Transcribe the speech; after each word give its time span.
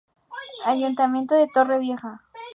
Ayuntamiento 0.65 1.35
de 1.35 1.45
Torrevieja. 1.53 2.23